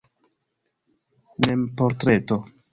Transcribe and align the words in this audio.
Memportreto. 1.45 2.37